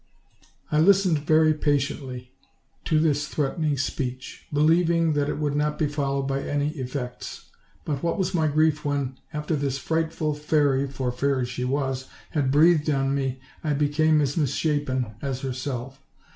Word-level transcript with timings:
"I 0.71 0.79
listened 0.79 1.19
very 1.19 1.53
patiently 1.53 2.31
to 2.85 2.99
this 2.99 3.27
threatening 3.27 3.77
speech, 3.77 4.47
believing 4.51 5.13
that 5.13 5.29
it 5.29 5.37
would 5.37 5.55
not 5.55 5.77
be 5.77 5.85
followed 5.85 6.23
by 6.23 6.41
any 6.41 6.69
effects;' 6.69 7.51
what 7.85 8.17
was 8.17 8.33
my 8.33 8.47
grief 8.47 8.83
when, 8.83 9.19
after 9.31 9.55
this 9.55 9.77
frightful 9.77 10.33
fairy 10.33 10.79
IQ2 10.79 10.81
OLD, 10.81 10.81
OLD 10.81 10.85
FAIRY 10.85 10.85
TALES. 10.85 10.95
(for 10.95 11.11
fairy 11.19 11.45
she 11.45 11.65
was) 11.65 12.07
had 12.31 12.49
breathed 12.51 12.89
on 12.89 13.13
me, 13.13 13.39
I 13.63 13.73
"became 13.73 14.21
as 14.21 14.35
mis 14.35 14.55
shapen 14.55 15.05
as 15.21 15.41
herself. 15.41 16.01